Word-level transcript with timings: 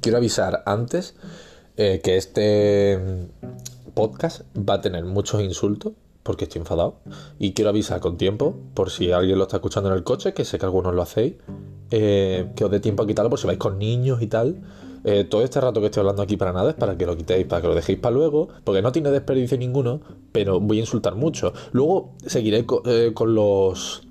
quiero 0.00 0.18
avisar 0.18 0.62
antes 0.66 1.14
eh, 1.76 2.00
que 2.02 2.16
este 2.16 2.98
podcast 3.94 4.42
va 4.56 4.74
a 4.74 4.80
tener 4.80 5.04
muchos 5.04 5.40
insultos 5.42 5.92
porque 6.22 6.44
estoy 6.44 6.60
enfadado. 6.60 6.96
Y 7.38 7.52
quiero 7.52 7.70
avisar 7.70 8.00
con 8.00 8.18
tiempo, 8.18 8.54
por 8.74 8.90
si 8.90 9.12
alguien 9.12 9.38
lo 9.38 9.44
está 9.44 9.56
escuchando 9.56 9.88
en 9.88 9.96
el 9.96 10.04
coche, 10.04 10.34
que 10.34 10.44
sé 10.44 10.58
que 10.58 10.66
algunos 10.66 10.94
lo 10.94 11.00
hacéis, 11.02 11.34
eh, 11.90 12.50
que 12.54 12.64
os 12.64 12.70
dé 12.70 12.80
tiempo 12.80 13.02
a 13.02 13.06
quitarlo 13.06 13.30
por 13.30 13.38
si 13.38 13.46
vais 13.46 13.58
con 13.58 13.78
niños 13.78 14.20
y 14.20 14.26
tal. 14.26 14.60
Eh, 15.04 15.24
todo 15.24 15.42
este 15.42 15.60
rato 15.60 15.80
que 15.80 15.86
estoy 15.86 16.00
hablando 16.00 16.20
aquí 16.20 16.36
para 16.36 16.52
nada 16.52 16.70
es 16.70 16.76
para 16.76 16.98
que 16.98 17.06
lo 17.06 17.16
quitéis, 17.16 17.46
para 17.46 17.62
que 17.62 17.68
lo 17.68 17.74
dejéis 17.74 17.98
para 17.98 18.14
luego, 18.14 18.48
porque 18.64 18.82
no 18.82 18.92
tiene 18.92 19.10
desperdicio 19.10 19.56
ninguno, 19.56 20.00
pero 20.32 20.60
voy 20.60 20.78
a 20.78 20.80
insultar 20.80 21.14
mucho. 21.14 21.54
Luego 21.72 22.14
seguiré 22.26 22.66
con 22.66 23.34
los 23.34 24.02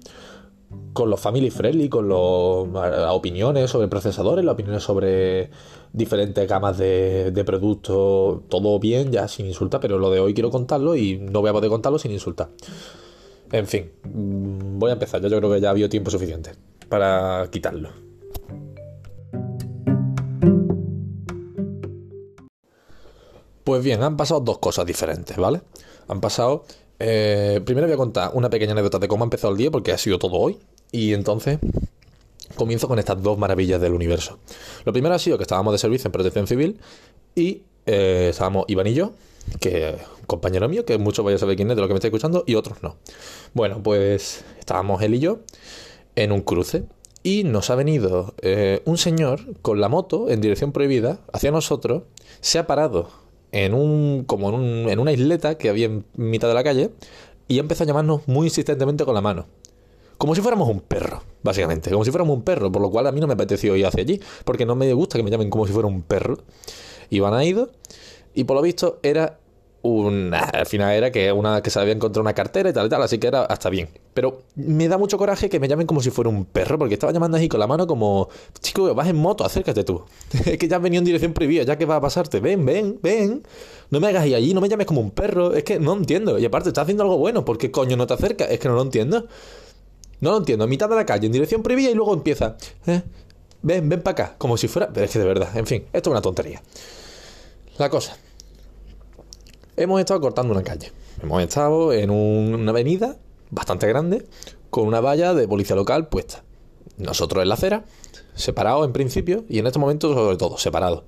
con 0.94 1.10
los 1.10 1.20
family 1.20 1.50
friendly, 1.50 1.89
con 1.89 2.10
las 2.10 3.12
opiniones 3.12 3.70
sobre 3.70 3.88
procesadores, 3.88 4.44
las 4.44 4.54
opiniones 4.54 4.84
sobre 4.84 5.50
diferentes 5.94 6.48
gamas 6.48 6.78
de, 6.78 7.32
de 7.32 7.44
productos, 7.44 8.42
todo 8.50 8.80
bien, 8.80 9.11
ya 9.11 9.28
sin 9.28 9.46
insultar, 9.46 9.80
pero 9.80 9.98
lo 9.98 10.10
de 10.10 10.20
hoy 10.20 10.34
quiero 10.34 10.50
contarlo 10.50 10.96
y 10.96 11.18
no 11.18 11.42
voy 11.42 11.50
a 11.50 11.54
poder 11.54 11.70
contarlo 11.70 12.00
sin 12.00 12.11
insultar. 12.11 12.50
En 13.52 13.66
fin, 13.66 13.92
mm, 14.04 14.78
voy 14.80 14.89
a 14.89 14.94
empezar, 14.94 15.22
yo 15.22 15.30
creo 15.30 15.52
que 15.52 15.61
ya 15.61 15.70
ha 15.70 15.72
habido 15.72 15.88
tiempo 15.88 16.11
suficiente 16.11 16.52
para 16.89 17.47
quitarlo. 17.50 17.89
Pues 23.64 23.84
bien, 23.84 24.02
han 24.02 24.16
pasado 24.16 24.39
dos 24.39 24.60
cosas 24.60 24.86
diferentes, 24.86 25.38
¿vale? 25.38 25.61
Han 26.08 26.22
pasado... 26.22 26.64
Eh, 27.00 27.61
primero 27.65 27.87
voy 27.87 27.93
a 27.93 27.97
contar 27.97 28.32
una 28.33 28.50
pequeña 28.50 28.71
anécdota 28.71 29.00
de 29.00 29.07
cómo 29.07 29.24
ha 29.24 29.28
empezado 29.28 29.54
el 29.54 29.57
día, 29.57 29.71
porque 29.71 29.92
ha 29.92 29.97
sido 29.97 30.19
todo 30.19 30.33
hoy. 30.38 30.57
Y 30.92 31.14
entonces 31.14 31.60
comienzo 32.55 32.88
con 32.88 33.00
estas 33.00 33.22
dos 33.22 33.38
maravillas 33.38 33.80
del 33.81 33.94
universo. 33.94 34.39
Lo 34.85 34.94
primero 34.94 35.13
ha 35.16 35.19
sido 35.19 35.38
que 35.38 35.44
estábamos 35.44 35.73
de 35.73 35.77
servicio 35.77 36.07
en 36.07 36.11
protección 36.11 36.47
civil 36.47 36.80
y 37.35 37.63
eh, 37.85 38.27
estábamos 38.31 38.66
Iván 38.67 38.88
y 38.88 38.94
yo, 38.94 39.13
que 39.59 39.97
compañero 40.25 40.67
mío, 40.67 40.85
que 40.85 40.97
muchos 40.97 41.23
vais 41.23 41.35
a 41.35 41.39
saber 41.39 41.55
quién 41.55 41.69
es 41.69 41.75
de 41.75 41.81
lo 41.81 41.88
que 41.88 41.94
me 41.94 41.99
está 41.99 42.07
escuchando, 42.07 42.44
y 42.45 42.55
otros 42.55 42.83
no. 42.83 42.97
Bueno, 43.53 43.81
pues 43.81 44.44
estábamos 44.59 45.02
él 45.02 45.16
y 45.16 45.19
yo 45.19 45.39
en 46.16 46.31
un 46.31 46.41
cruce 46.41 46.83
y 47.23 47.44
nos 47.44 47.69
ha 47.69 47.75
venido 47.75 48.33
eh, 48.41 48.81
un 48.85 48.97
señor 48.97 49.41
con 49.61 49.79
la 49.81 49.89
moto 49.89 50.29
en 50.29 50.41
dirección 50.41 50.72
prohibida 50.72 51.19
hacia 51.31 51.52
nosotros, 51.52 52.03
se 52.41 52.59
ha 52.59 52.67
parado 52.67 53.09
en 53.52 53.73
un 53.73 54.23
como 54.26 54.50
en, 54.50 54.56
un, 54.56 54.90
en 54.90 55.00
una 55.00 55.12
isleta 55.12 55.58
que 55.58 55.70
había 55.70 55.86
en 55.86 56.06
mitad 56.16 56.48
de 56.48 56.53
la 56.53 56.64
calle 56.64 56.92
y 57.48 57.58
ha 57.58 57.62
empezado 57.62 57.86
a 57.86 57.88
llamarnos 57.88 58.28
muy 58.28 58.48
insistentemente 58.48 59.06
con 59.06 59.14
la 59.14 59.22
mano. 59.22 59.45
Como 60.17 60.34
si 60.34 60.42
fuéramos 60.42 60.67
un 60.67 60.81
perro, 60.81 61.22
básicamente. 61.44 61.92
Como 61.92 62.03
si 62.03 62.12
fuéramos 62.12 62.36
un 62.36 62.44
perro, 62.44 62.72
por 62.72 62.81
lo 62.81 62.90
cual 62.90 63.06
a 63.08 63.12
mí 63.12 63.20
no 63.20 63.28
me 63.28 63.34
apeteció 63.34 63.75
ir 63.75 63.86
hacia 63.86 64.02
allí, 64.02 64.20
porque 64.45 64.66
no 64.66 64.75
me 64.75 64.92
gusta 64.94 65.18
que 65.18 65.23
me 65.23 65.30
llamen 65.30 65.50
como 65.50 65.68
si 65.68 65.73
fuera 65.73 65.88
un 65.88 66.02
perro. 66.02 66.40
Iban 67.09 67.34
a 67.34 67.45
ido, 67.45 67.70
y 68.34 68.44
por 68.44 68.56
lo 68.56 68.62
visto 68.62 69.00
era 69.03 69.40
una, 69.88 70.39
al 70.39 70.66
final 70.66 70.93
era 70.93 71.11
que 71.11 71.31
una 71.31 71.61
que 71.61 71.69
se 71.69 71.80
había 71.80 71.93
encontrado 71.93 72.21
una 72.21 72.33
cartera 72.33 72.69
y 72.69 72.73
tal 72.73 72.88
y 72.88 72.89
tal, 72.89 73.02
así 73.02 73.17
que 73.17 73.27
era 73.27 73.43
hasta 73.45 73.69
bien. 73.69 73.89
Pero 74.13 74.44
me 74.55 74.88
da 74.88 74.97
mucho 74.97 75.17
coraje 75.17 75.49
que 75.49 75.59
me 75.59 75.67
llamen 75.67 75.88
como 75.88 76.02
si 76.02 76.11
fuera 76.11 76.29
un 76.29 76.45
perro, 76.45 76.77
porque 76.77 76.95
estaba 76.95 77.13
llamando 77.13 77.38
así 77.38 77.47
con 77.47 77.59
la 77.59 77.67
mano 77.67 77.88
como, 77.88 78.29
chico, 78.59 78.94
vas 78.94 79.07
en 79.07 79.16
moto, 79.16 79.45
acércate 79.45 79.83
tú. 79.83 80.03
es 80.45 80.57
que 80.57 80.67
ya 80.67 80.77
has 80.77 80.81
venido 80.81 80.99
en 80.99 81.05
dirección 81.05 81.33
prohibida, 81.33 81.63
ya 81.63 81.77
que 81.77 81.85
va 81.85 81.95
a 81.97 82.02
pasarte, 82.02 82.39
ven, 82.39 82.66
ven, 82.66 82.99
ven. 83.02 83.44
No 83.89 83.99
me 83.99 84.07
hagas 84.07 84.25
ir 84.27 84.35
allí, 84.35 84.53
no 84.53 84.61
me 84.61 84.69
llames 84.69 84.88
como 84.88 85.02
un 85.02 85.11
perro, 85.11 85.53
es 85.53 85.63
que 85.63 85.79
no 85.79 85.94
entiendo. 85.94 86.38
Y 86.38 86.45
aparte, 86.45 86.69
estás 86.69 86.83
haciendo 86.83 87.03
algo 87.03 87.17
bueno, 87.17 87.45
¿por 87.45 87.57
qué 87.57 87.72
coño 87.72 87.95
no 87.95 88.05
te 88.05 88.13
acercas? 88.13 88.49
Es 88.51 88.59
que 88.59 88.67
no 88.67 88.75
lo 88.75 88.81
entiendo. 88.81 89.27
No 90.19 90.31
lo 90.31 90.38
entiendo, 90.38 90.63
a 90.66 90.67
mitad 90.67 90.89
de 90.89 90.95
la 90.95 91.05
calle, 91.05 91.27
en 91.27 91.31
dirección 91.31 91.63
prohibida 91.63 91.89
y 91.91 91.94
luego 91.94 92.13
empieza. 92.13 92.57
¿eh? 92.88 93.03
Ven, 93.61 93.88
ven 93.88 94.01
para 94.01 94.11
acá, 94.11 94.35
como 94.38 94.57
si 94.57 94.67
fuera. 94.67 94.91
Pero 94.91 95.05
es 95.05 95.11
que 95.11 95.19
de 95.19 95.25
verdad, 95.25 95.55
en 95.55 95.67
fin, 95.67 95.85
esto 95.94 96.09
es 96.09 96.11
una 96.11 96.22
tontería. 96.22 96.61
La 97.78 97.89
cosa. 97.89 98.17
Hemos 99.77 99.99
estado 99.99 100.19
cortando 100.19 100.53
una 100.53 100.63
calle. 100.63 100.91
Hemos 101.21 101.41
estado 101.43 101.93
en 101.93 102.09
una 102.09 102.71
avenida 102.71 103.15
bastante 103.51 103.88
grande 103.88 104.25
con 104.71 104.88
una 104.88 105.01
valla 105.01 105.35
de 105.35 105.47
policía 105.47 105.75
local 105.75 106.07
puesta. 106.07 106.43
Nosotros 106.97 107.43
en 107.43 107.49
la 107.49 107.53
acera, 107.53 107.85
separados 108.33 108.88
en 108.88 108.91
principio, 108.91 109.45
y 109.47 109.59
en 109.59 109.67
este 109.67 109.77
momento 109.77 110.11
sobre 110.15 110.35
todo, 110.35 110.57
separados. 110.57 111.03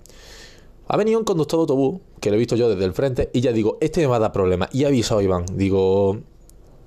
Ha 0.88 0.98
venido 0.98 1.18
un 1.18 1.26
conductor 1.26 1.58
de 1.58 1.62
autobús, 1.62 2.02
que 2.20 2.30
lo 2.30 2.36
he 2.36 2.40
visto 2.40 2.56
yo 2.56 2.70
desde 2.70 2.86
el 2.86 2.94
frente, 2.94 3.32
y 3.34 3.42
ya 3.42 3.52
digo, 3.52 3.80
este 3.82 4.02
me 4.02 4.08
va 4.08 4.18
a 4.18 4.20
dar 4.20 4.32
problemas. 4.32 4.70
Y 4.72 4.84
he 4.84 4.86
avisado 4.86 5.20
a 5.20 5.24
Iván, 5.24 5.46
digo, 5.56 6.20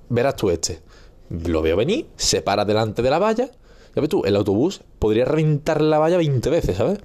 verás 0.07 0.37
tú 0.37 0.51
este 0.51 0.81
lo 1.29 1.61
veo 1.61 1.75
venir, 1.75 2.07
se 2.15 2.41
para 2.41 2.63
delante 2.63 3.01
de 3.01 3.09
la 3.09 3.19
valla. 3.19 3.49
Ya 3.95 4.01
ves 4.01 4.09
tú, 4.09 4.23
el 4.23 4.35
autobús 4.35 4.81
podría 4.99 5.25
reventar 5.25 5.81
la 5.81 5.99
valla 5.99 6.17
20 6.17 6.49
veces, 6.49 6.77
¿sabes? 6.77 6.99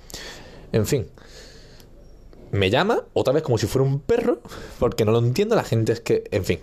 En 0.72 0.86
fin. 0.86 1.08
Me 2.50 2.70
llama, 2.70 3.04
otra 3.12 3.32
vez 3.32 3.42
como 3.42 3.58
si 3.58 3.66
fuera 3.66 3.86
un 3.86 4.00
perro, 4.00 4.40
porque 4.78 5.04
no 5.04 5.12
lo 5.12 5.18
entiendo, 5.18 5.54
la 5.56 5.64
gente 5.64 5.92
es 5.92 6.00
que, 6.00 6.24
en 6.30 6.44
fin. 6.44 6.60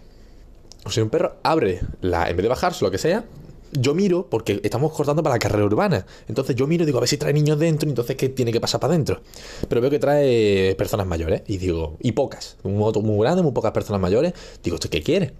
O 0.85 0.91
sea, 0.91 1.03
un 1.03 1.09
perro 1.09 1.35
abre 1.43 1.81
la, 2.01 2.29
en 2.29 2.37
vez 2.37 2.43
de 2.43 2.49
bajarse, 2.49 2.83
lo 2.85 2.91
que 2.91 2.97
sea, 2.97 3.25
yo 3.71 3.93
miro, 3.93 4.27
porque 4.29 4.59
estamos 4.63 4.91
cortando 4.93 5.21
para 5.23 5.35
la 5.35 5.39
carrera 5.39 5.65
urbana. 5.65 6.05
Entonces 6.27 6.55
yo 6.55 6.67
miro 6.67 6.83
y 6.83 6.85
digo, 6.85 6.97
a 6.97 7.01
ver 7.01 7.09
si 7.09 7.17
trae 7.17 7.33
niños 7.33 7.59
dentro, 7.59 7.89
entonces 7.89 8.15
¿qué 8.15 8.29
tiene 8.29 8.51
que 8.51 8.61
pasar 8.61 8.79
para 8.79 8.93
adentro? 8.93 9.21
Pero 9.67 9.81
veo 9.81 9.89
que 9.89 9.99
trae 9.99 10.75
personas 10.75 11.07
mayores, 11.07 11.43
y 11.47 11.57
digo, 11.57 11.97
y 11.99 12.13
pocas. 12.13 12.57
Un 12.63 12.77
moto 12.77 13.01
muy 13.01 13.19
grande, 13.23 13.43
muy 13.43 13.51
pocas 13.51 13.71
personas 13.71 14.01
mayores. 14.01 14.33
Digo, 14.63 14.75
¿usted 14.75 14.89
qué 14.89 15.01
quiere? 15.01 15.33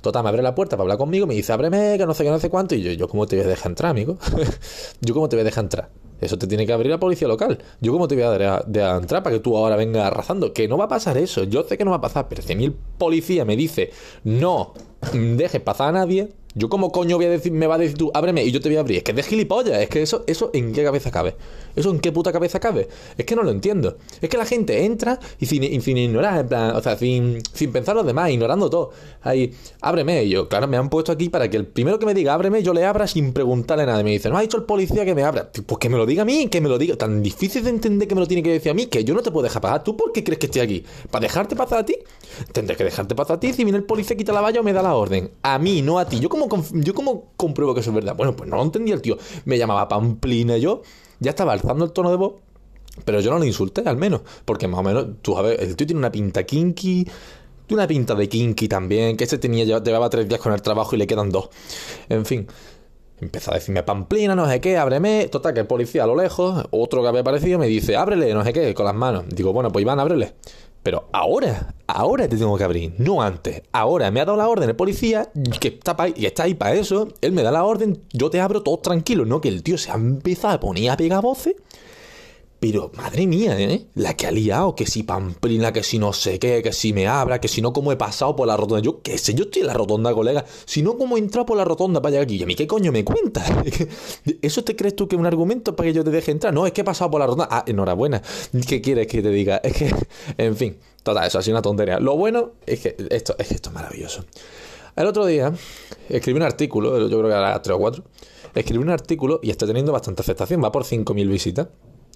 Total, 0.00 0.22
me 0.22 0.28
abre 0.30 0.42
la 0.42 0.54
puerta 0.54 0.76
para 0.76 0.82
hablar 0.82 0.98
conmigo, 0.98 1.26
me 1.26 1.34
dice, 1.34 1.52
ábreme, 1.52 1.96
que 1.96 2.06
no 2.06 2.14
sé 2.14 2.24
qué, 2.24 2.30
no 2.30 2.40
sé 2.40 2.50
cuánto. 2.50 2.74
Y 2.74 2.82
yo, 2.82 2.92
¿yo 2.92 3.08
cómo 3.08 3.26
te 3.26 3.36
voy 3.36 3.44
a 3.44 3.48
dejar 3.48 3.70
entrar, 3.70 3.90
amigo? 3.90 4.18
¿Yo 5.00 5.14
cómo 5.14 5.28
te 5.28 5.36
voy 5.36 5.42
a 5.42 5.44
dejar 5.44 5.64
entrar? 5.64 5.88
Eso 6.22 6.38
te 6.38 6.46
tiene 6.46 6.64
que 6.64 6.72
abrir 6.72 6.92
la 6.92 7.00
policía 7.00 7.26
local. 7.26 7.58
¿Yo 7.80 7.92
cómo 7.92 8.06
te 8.06 8.14
voy 8.14 8.22
a 8.22 8.30
dar 8.30 8.64
de 8.64 8.80
entrar 8.80 9.24
para 9.24 9.34
que 9.34 9.40
tú 9.40 9.56
ahora 9.56 9.74
vengas 9.74 10.06
arrasando? 10.06 10.52
Que 10.52 10.68
no 10.68 10.78
va 10.78 10.84
a 10.84 10.88
pasar 10.88 11.18
eso. 11.18 11.42
Yo 11.42 11.64
sé 11.64 11.76
que 11.76 11.84
no 11.84 11.90
va 11.90 11.96
a 11.96 12.00
pasar, 12.00 12.28
pero 12.28 12.42
si 12.42 12.52
a 12.52 12.56
el 12.56 12.72
policía 12.72 13.44
me 13.44 13.56
dice, 13.56 13.90
no 14.22 14.72
dejes 15.12 15.60
pasar 15.60 15.88
a 15.88 15.92
nadie, 15.92 16.28
yo 16.54 16.68
como 16.68 16.92
coño 16.92 17.16
voy 17.16 17.26
a 17.26 17.30
decir, 17.30 17.50
me 17.50 17.66
va 17.66 17.76
a 17.76 17.78
decir 17.78 17.96
tú, 17.96 18.10
ábreme 18.12 18.44
y 18.44 18.50
yo 18.50 18.60
te 18.60 18.68
voy 18.68 18.76
a 18.76 18.80
abrir. 18.80 18.98
Es 18.98 19.04
que 19.04 19.12
es 19.12 19.16
de 19.16 19.22
gilipollas, 19.22 19.80
es 19.80 19.88
que 19.88 20.02
eso, 20.02 20.24
eso 20.26 20.50
en 20.52 20.72
qué 20.72 20.84
cabeza 20.84 21.10
cabe. 21.10 21.34
Eso 21.74 21.90
en 21.90 22.00
qué 22.00 22.12
puta 22.12 22.32
cabeza 22.32 22.60
cabe. 22.60 22.88
Es 23.16 23.24
que 23.24 23.34
no 23.34 23.42
lo 23.42 23.50
entiendo. 23.50 23.96
Es 24.20 24.28
que 24.28 24.36
la 24.36 24.44
gente 24.44 24.84
entra 24.84 25.18
y 25.40 25.46
sin, 25.46 25.80
sin 25.80 25.96
ignorar, 25.96 26.40
en 26.40 26.48
plan, 26.48 26.76
o 26.76 26.82
sea, 26.82 26.96
sin, 26.96 27.42
pensar 27.72 27.96
los 27.96 28.04
demás, 28.04 28.30
ignorando 28.30 28.68
todo. 28.68 28.90
Ahí, 29.22 29.54
ábreme. 29.80 30.24
Y 30.24 30.30
yo, 30.30 30.48
claro, 30.48 30.68
me 30.68 30.76
han 30.76 30.90
puesto 30.90 31.12
aquí 31.12 31.30
para 31.30 31.48
que 31.48 31.56
el 31.56 31.66
primero 31.66 31.98
que 31.98 32.04
me 32.04 32.12
diga 32.12 32.34
ábreme, 32.34 32.62
yo 32.62 32.74
le 32.74 32.84
abra 32.84 33.06
sin 33.06 33.32
preguntarle 33.32 33.86
nada. 33.86 34.00
Y 34.00 34.04
me 34.04 34.10
dice, 34.10 34.28
no 34.28 34.36
ha 34.36 34.42
dicho 34.42 34.58
el 34.58 34.64
policía 34.64 35.04
que 35.04 35.14
me 35.14 35.22
abra. 35.22 35.50
Pues 35.50 35.78
que 35.78 35.88
me 35.88 35.96
lo 35.96 36.04
diga 36.04 36.22
a 36.22 36.26
mí, 36.26 36.48
que 36.48 36.60
me 36.60 36.68
lo 36.68 36.76
diga. 36.76 36.96
Tan 36.96 37.22
difícil 37.22 37.64
de 37.64 37.70
entender 37.70 38.06
que 38.06 38.14
me 38.14 38.20
lo 38.20 38.26
tiene 38.26 38.42
que 38.42 38.50
decir 38.50 38.70
a 38.70 38.74
mí, 38.74 38.86
que 38.86 39.04
yo 39.04 39.14
no 39.14 39.22
te 39.22 39.30
puedo 39.30 39.44
dejar 39.44 39.62
pasar. 39.62 39.84
¿Tú 39.84 39.96
por 39.96 40.12
qué 40.12 40.22
crees 40.22 40.38
que 40.38 40.46
estoy 40.46 40.60
aquí? 40.60 40.84
¿Para 41.10 41.22
dejarte 41.22 41.56
pasar 41.56 41.78
a 41.78 41.86
ti? 41.86 41.96
Tendré 42.52 42.76
que 42.76 42.84
dejarte 42.84 43.14
pasar 43.14 43.36
a 43.36 43.40
ti 43.40 43.52
si 43.52 43.64
viene 43.64 43.78
el 43.78 43.84
policía, 43.84 44.16
quita 44.16 44.32
la 44.32 44.40
valla 44.40 44.60
o 44.60 44.62
me 44.62 44.72
da 44.72 44.82
la 44.82 44.94
orden. 44.94 45.30
A 45.42 45.58
mí, 45.58 45.82
no 45.82 45.98
a 45.98 46.06
ti. 46.06 46.20
Yo 46.20 46.28
como, 46.28 46.48
yo 46.72 46.94
como 46.94 47.32
compruebo 47.36 47.74
que 47.74 47.80
eso 47.80 47.90
es 47.90 47.94
verdad? 47.94 48.16
Bueno, 48.16 48.34
pues 48.36 48.48
no 48.48 48.56
lo 48.56 48.62
entendía 48.62 48.94
el 48.94 49.02
tío. 49.02 49.16
Me 49.44 49.58
llamaba 49.58 49.88
Pamplina 49.88 50.56
yo 50.56 50.82
ya 51.22 51.30
estaba 51.30 51.52
alzando 51.52 51.84
el 51.84 51.92
tono 51.92 52.10
de 52.10 52.16
voz, 52.16 52.34
pero 53.04 53.20
yo 53.20 53.30
no 53.30 53.38
lo 53.38 53.44
insulté 53.44 53.82
al 53.86 53.96
menos, 53.96 54.22
porque 54.44 54.68
más 54.68 54.80
o 54.80 54.82
menos, 54.82 55.06
tú 55.22 55.34
sabes, 55.34 55.58
el 55.60 55.76
tío 55.76 55.86
tiene 55.86 55.98
una 55.98 56.10
pinta 56.10 56.42
kinky, 56.42 57.06
una 57.70 57.86
pinta 57.86 58.14
de 58.14 58.28
kinky 58.28 58.68
también, 58.68 59.16
que 59.16 59.24
este 59.24 59.38
tenía, 59.38 59.64
llevaba 59.64 60.10
tres 60.10 60.28
días 60.28 60.40
con 60.40 60.52
el 60.52 60.60
trabajo 60.60 60.94
y 60.94 60.98
le 60.98 61.06
quedan 61.06 61.30
dos. 61.30 61.48
En 62.08 62.26
fin. 62.26 62.46
Empezó 63.20 63.52
a 63.52 63.54
decirme 63.54 63.84
pamplina, 63.84 64.34
no 64.34 64.48
sé 64.48 64.60
qué, 64.60 64.76
ábreme. 64.76 65.28
Total, 65.28 65.54
que 65.54 65.60
el 65.60 65.68
policía 65.68 66.02
a 66.02 66.06
lo 66.08 66.16
lejos, 66.16 66.64
otro 66.72 67.02
que 67.02 67.08
había 67.08 67.20
aparecido, 67.20 67.56
me 67.56 67.68
dice, 67.68 67.94
ábrele, 67.94 68.34
no 68.34 68.42
sé 68.42 68.52
qué, 68.52 68.74
con 68.74 68.84
las 68.84 68.96
manos. 68.96 69.26
Digo, 69.28 69.52
bueno, 69.52 69.70
pues 69.70 69.84
Iván, 69.84 70.00
ábrele. 70.00 70.34
Pero 70.82 71.08
ahora, 71.12 71.74
ahora 71.86 72.28
te 72.28 72.36
tengo 72.36 72.56
que 72.58 72.64
abrir, 72.64 72.94
no 72.98 73.22
antes. 73.22 73.62
Ahora 73.72 74.10
me 74.10 74.20
ha 74.20 74.24
dado 74.24 74.36
la 74.36 74.48
orden 74.48 74.68
el 74.68 74.76
policía, 74.76 75.30
que 75.60 75.68
está, 75.68 75.96
y 76.14 76.26
está 76.26 76.44
ahí 76.44 76.54
para 76.54 76.74
eso. 76.74 77.08
Él 77.20 77.32
me 77.32 77.42
da 77.42 77.52
la 77.52 77.64
orden, 77.64 78.02
yo 78.12 78.30
te 78.30 78.40
abro 78.40 78.62
todo 78.62 78.78
tranquilo, 78.78 79.24
¿no? 79.24 79.40
Que 79.40 79.48
el 79.48 79.62
tío 79.62 79.78
se 79.78 79.90
ha 79.92 79.94
empezado 79.94 80.54
a 80.54 80.60
poner 80.60 80.90
a 80.90 80.96
pegar 80.96 81.22
voces 81.22 81.54
pero, 82.62 82.92
madre 82.94 83.26
mía, 83.26 83.58
¿eh? 83.58 83.88
La 83.96 84.14
que 84.14 84.28
ha 84.28 84.30
liado, 84.30 84.76
que 84.76 84.86
si 84.86 85.02
pamplina, 85.02 85.72
que 85.72 85.82
si 85.82 85.98
no 85.98 86.12
sé 86.12 86.38
qué, 86.38 86.62
que 86.62 86.72
si 86.72 86.92
me 86.92 87.08
abra, 87.08 87.40
que 87.40 87.48
si 87.48 87.60
no, 87.60 87.72
como 87.72 87.90
he 87.90 87.96
pasado 87.96 88.36
por 88.36 88.46
la 88.46 88.56
rotonda. 88.56 88.80
Yo 88.80 89.02
qué 89.02 89.18
sé, 89.18 89.34
yo 89.34 89.46
estoy 89.46 89.62
en 89.62 89.66
la 89.66 89.74
rotonda, 89.74 90.14
colega. 90.14 90.44
Si 90.64 90.80
no, 90.80 90.96
como 90.96 91.16
he 91.16 91.18
entrado 91.18 91.44
por 91.44 91.56
la 91.56 91.64
rotonda 91.64 92.00
para 92.00 92.12
llegar 92.12 92.24
aquí. 92.26 92.36
¿Y 92.36 92.44
a 92.44 92.46
mí 92.46 92.54
qué 92.54 92.68
coño 92.68 92.92
me 92.92 93.04
cuentas? 93.04 93.50
¿Eso 94.42 94.62
te 94.62 94.76
crees 94.76 94.94
tú 94.94 95.08
que 95.08 95.16
es 95.16 95.18
un 95.18 95.26
argumento 95.26 95.74
para 95.74 95.88
que 95.88 95.92
yo 95.92 96.04
te 96.04 96.12
deje 96.12 96.30
entrar? 96.30 96.54
No, 96.54 96.64
es 96.64 96.72
que 96.72 96.82
he 96.82 96.84
pasado 96.84 97.10
por 97.10 97.18
la 97.18 97.26
rotonda. 97.26 97.48
Ah, 97.50 97.64
enhorabuena. 97.66 98.22
¿Qué 98.68 98.80
quieres 98.80 99.08
que 99.08 99.22
te 99.22 99.30
diga? 99.30 99.56
Es 99.64 99.72
que, 99.72 99.92
en 100.38 100.54
fin, 100.54 100.78
total, 101.02 101.26
eso 101.26 101.40
ha 101.40 101.42
sido 101.42 101.56
una 101.56 101.62
tontería. 101.62 101.98
Lo 101.98 102.16
bueno 102.16 102.52
es 102.64 102.78
que 102.78 102.94
esto, 103.10 103.34
es 103.40 103.48
que 103.48 103.54
esto 103.54 103.70
es 103.70 103.74
maravilloso. 103.74 104.24
El 104.94 105.08
otro 105.08 105.26
día 105.26 105.52
escribí 106.08 106.36
un 106.36 106.44
artículo, 106.44 107.08
yo 107.08 107.18
creo 107.18 107.28
que 107.28 107.36
era 107.36 107.60
3 107.60 107.74
o 107.74 107.80
4. 107.80 108.04
Escribí 108.54 108.84
un 108.84 108.90
artículo 108.90 109.40
y 109.42 109.50
está 109.50 109.66
teniendo 109.66 109.90
bastante 109.90 110.22
aceptación, 110.22 110.62
va 110.62 110.70
por 110.70 110.84
5.000 110.84 111.28
visitas. 111.28 111.66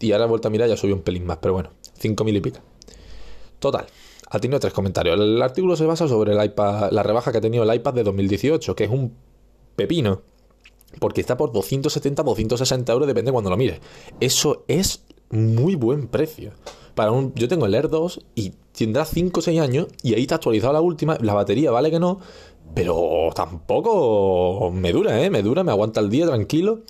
Y 0.00 0.12
ahora 0.12 0.24
he 0.24 0.28
vuelto 0.28 0.48
a 0.48 0.50
mirar, 0.50 0.68
ya 0.68 0.76
subió 0.76 0.94
un 0.94 1.02
pelín 1.02 1.26
más, 1.26 1.38
pero 1.38 1.54
bueno, 1.54 1.70
5.000 2.00 2.36
y 2.36 2.40
pico. 2.40 2.58
Total, 3.58 3.86
ha 4.28 4.38
tenido 4.38 4.60
tres 4.60 4.72
comentarios. 4.72 5.18
El 5.18 5.40
artículo 5.40 5.76
se 5.76 5.86
basa 5.86 6.08
sobre 6.08 6.32
el 6.32 6.44
iPad, 6.44 6.90
la 6.90 7.02
rebaja 7.02 7.32
que 7.32 7.38
ha 7.38 7.40
tenido 7.40 7.64
el 7.64 7.74
iPad 7.74 7.94
de 7.94 8.02
2018, 8.04 8.74
que 8.74 8.84
es 8.84 8.90
un 8.90 9.14
pepino. 9.76 10.22
Porque 11.00 11.20
está 11.20 11.36
por 11.36 11.52
270, 11.52 12.22
260 12.22 12.92
euros, 12.92 13.06
depende 13.08 13.32
cuando 13.32 13.50
lo 13.50 13.56
mires. 13.56 13.80
Eso 14.20 14.64
es 14.68 15.04
muy 15.30 15.74
buen 15.74 16.08
precio. 16.08 16.52
Para 16.94 17.10
un, 17.10 17.34
yo 17.34 17.48
tengo 17.48 17.66
el 17.66 17.74
Air 17.74 17.88
2 17.88 18.24
y 18.34 18.54
tendrá 18.72 19.04
5 19.04 19.40
o 19.40 19.42
6 19.42 19.60
años 19.60 19.86
y 20.02 20.14
ahí 20.14 20.22
está 20.22 20.36
actualizado 20.36 20.72
la 20.72 20.80
última. 20.80 21.18
La 21.20 21.34
batería 21.34 21.70
vale 21.70 21.90
que 21.90 21.98
no, 21.98 22.20
pero 22.74 23.30
tampoco 23.34 24.70
me 24.72 24.92
dura, 24.92 25.22
¿eh? 25.22 25.30
Me 25.30 25.42
dura, 25.42 25.62
me 25.62 25.72
aguanta 25.72 26.00
el 26.00 26.08
día 26.08 26.26
tranquilo. 26.26 26.80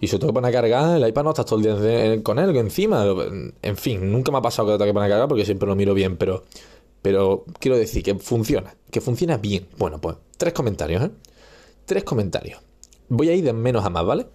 Y 0.00 0.08
si 0.08 0.18
tengo 0.18 0.32
que 0.32 0.34
poner 0.34 0.50
a 0.50 0.52
cargar, 0.52 0.96
el 0.96 1.08
iPad 1.08 1.24
no 1.24 1.30
está 1.30 1.44
todo 1.44 1.58
el 1.58 1.62
día 1.62 2.22
con 2.22 2.38
él, 2.38 2.54
encima. 2.56 3.04
En 3.62 3.76
fin, 3.76 4.12
nunca 4.12 4.30
me 4.32 4.38
ha 4.38 4.42
pasado 4.42 4.66
que 4.68 4.72
lo 4.72 4.78
tenga 4.78 4.90
que 4.90 4.94
poner 4.94 5.06
a 5.06 5.14
cargar 5.14 5.28
porque 5.28 5.44
siempre 5.44 5.68
lo 5.68 5.76
miro 5.76 5.94
bien, 5.94 6.16
pero. 6.16 6.44
Pero 7.02 7.44
quiero 7.60 7.78
decir 7.78 8.02
que 8.02 8.16
funciona, 8.16 8.74
que 8.90 9.00
funciona 9.00 9.36
bien. 9.36 9.68
Bueno, 9.78 10.00
pues 10.00 10.16
tres 10.36 10.52
comentarios, 10.52 11.04
¿eh? 11.04 11.10
Tres 11.84 12.02
comentarios. 12.02 12.60
Voy 13.08 13.28
a 13.28 13.34
ir 13.34 13.44
de 13.44 13.52
menos 13.52 13.84
a 13.84 13.90
más, 13.90 14.04
¿vale? 14.04 14.26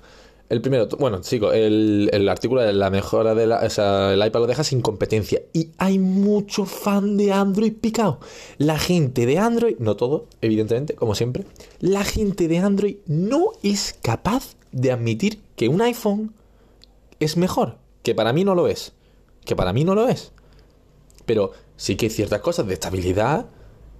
El 0.51 0.59
primero, 0.59 0.89
bueno, 0.99 1.23
sigo, 1.23 1.53
el, 1.53 2.09
el 2.11 2.27
artículo 2.27 2.59
de 2.61 2.73
la 2.73 2.89
mejora 2.89 3.33
de 3.35 3.47
la, 3.47 3.59
o 3.59 3.69
sea, 3.69 4.11
el 4.11 4.19
iPad 4.19 4.41
lo 4.41 4.47
deja 4.47 4.65
sin 4.65 4.81
competencia. 4.81 5.41
Y 5.53 5.69
hay 5.77 5.97
mucho 5.97 6.65
fan 6.65 7.15
de 7.15 7.31
Android 7.31 7.71
picado. 7.71 8.19
La 8.57 8.77
gente 8.77 9.25
de 9.25 9.37
Android, 9.37 9.77
no 9.79 9.95
todo, 9.95 10.25
evidentemente, 10.41 10.93
como 10.93 11.15
siempre, 11.15 11.45
la 11.79 12.03
gente 12.03 12.49
de 12.49 12.57
Android 12.57 12.97
no 13.05 13.53
es 13.63 13.95
capaz 14.01 14.57
de 14.73 14.91
admitir 14.91 15.39
que 15.55 15.69
un 15.69 15.81
iPhone 15.81 16.33
es 17.21 17.37
mejor. 17.37 17.77
Que 18.03 18.13
para 18.13 18.33
mí 18.33 18.43
no 18.43 18.53
lo 18.53 18.67
es. 18.67 18.91
Que 19.45 19.55
para 19.55 19.71
mí 19.71 19.85
no 19.85 19.95
lo 19.95 20.09
es. 20.09 20.33
Pero 21.25 21.53
sí 21.77 21.95
que 21.95 22.07
hay 22.07 22.09
ciertas 22.09 22.41
cosas 22.41 22.67
de 22.67 22.73
estabilidad 22.73 23.45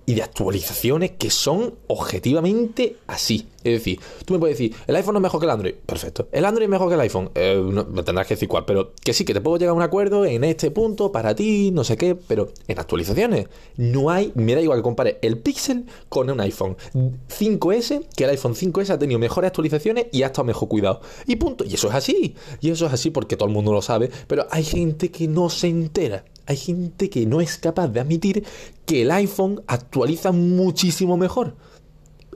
y 0.06 0.16
de 0.16 0.24
actualizaciones 0.24 1.12
que 1.12 1.30
son 1.30 1.76
objetivamente 1.88 2.98
así. 3.08 3.48
Es 3.64 3.74
decir, 3.74 4.00
tú 4.26 4.34
me 4.34 4.40
puedes 4.40 4.58
decir, 4.58 4.76
el 4.88 4.96
iPhone 4.96 5.18
es 5.18 5.22
mejor 5.22 5.40
que 5.40 5.46
el 5.46 5.52
Android. 5.52 5.74
Perfecto. 5.86 6.28
El 6.32 6.46
Android 6.46 6.64
es 6.64 6.70
mejor 6.70 6.88
que 6.90 6.96
el 6.96 7.02
iPhone. 7.02 7.30
Eh, 7.36 7.62
me 7.90 8.04
tendrás 8.04 8.26
que 8.26 8.34
decir 8.34 8.48
cuál, 8.48 8.66
pero 8.66 8.94
que 9.04 9.14
sí, 9.14 9.24
que 9.24 9.34
te 9.34 9.42
puedo 9.42 9.58
llegar 9.58 9.72
a 9.72 9.76
un 9.76 9.84
acuerdo 9.84 10.26
en 10.26 10.44
este 10.44 10.72
punto 10.72 11.12
para 11.12 11.36
ti, 11.36 11.70
no 11.72 11.84
sé 11.84 11.96
qué, 11.96 12.16
pero 12.16 12.50
en 12.68 12.80
actualizaciones 12.80 13.48
no 13.78 14.10
hay, 14.10 14.32
me 14.36 14.56
da 14.56 14.62
igual 14.62 14.80
que 14.80 14.84
compare 14.84 15.20
el 15.22 15.38
Pixel 15.38 15.86
con 16.10 16.30
un 16.30 16.40
iPhone 16.42 16.76
5S, 16.94 18.08
que 18.16 18.24
el 18.24 18.32
iPhone 18.32 18.56
5S 18.56 18.90
ha 18.90 19.00
tenido 19.00 19.20
mejores 19.20 19.50
actualizaciones 19.50 20.08
y 20.12 20.24
ha 20.24 20.28
estado 20.28 20.46
mejor 20.46 20.68
cuidado. 20.68 21.02
Y 21.28 21.36
punto. 21.36 21.64
Y 21.64 21.76
eso 21.76 21.88
es 21.90 21.94
así. 21.94 22.36
Y 22.62 22.72
eso 22.72 22.88
es 22.88 22.94
así 22.94 23.12
porque 23.12 23.38
todo 23.38 23.48
el 23.48 23.54
mundo 23.54 23.72
lo 23.72 23.82
sabe, 23.82 24.10
pero 24.28 24.48
hay 24.50 24.64
gente 24.64 25.12
que 25.12 25.28
no 25.28 25.50
se 25.50 25.68
entera 25.68 26.26
hay 26.52 26.58
gente 26.58 27.10
que 27.10 27.26
no 27.26 27.40
es 27.40 27.58
capaz 27.58 27.88
de 27.88 28.00
admitir 28.00 28.44
que 28.92 29.04
el 29.04 29.12
iPhone 29.12 29.64
actualiza 29.68 30.34
muchísimo 30.34 31.16
mejor. 31.16 31.56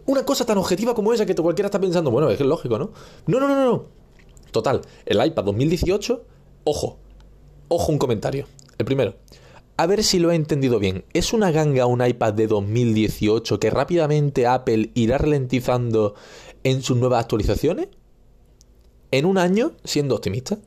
Una 0.06 0.24
cosa 0.24 0.46
tan 0.46 0.57
objetiva 0.57 0.96
como 0.96 1.12
esa 1.12 1.25
que 1.25 1.36
cualquiera 1.36 1.68
está 1.68 1.81
pensando, 1.81 2.12
bueno, 2.12 2.30
es 2.30 2.40
lógico, 2.40 2.80
¿no? 2.80 2.94
No, 3.28 3.42
no, 3.42 3.48
no, 3.50 3.66
no. 3.66 3.86
Total, 4.52 4.80
el 5.06 5.25
iPad 5.25 5.44
2018, 5.44 6.24
ojo, 6.63 6.98
ojo 7.68 7.92
un 7.92 7.98
comentario. 7.98 8.48
El 8.78 8.86
primero, 8.86 9.16
a 9.75 9.86
ver 9.86 10.02
si 10.02 10.18
lo 10.18 10.31
he 10.31 10.36
entendido 10.36 10.80
bien. 10.80 11.04
¿Es 11.12 11.34
una 11.34 11.52
ganga 11.52 11.88
un 11.88 12.06
iPad 12.06 12.34
de 12.36 12.48
2018 12.48 13.60
que 13.60 13.69
rápidamente 13.69 14.48
Apple 14.48 14.92
irá 14.94 15.18
ralentizando 15.18 16.16
en 16.63 16.81
sus 16.84 16.96
nuevas 16.96 17.19
actualizaciones? 17.19 17.90
En 19.12 19.25
un 19.25 19.38
año, 19.38 19.74
siendo 19.84 20.16
optimista 20.16 20.58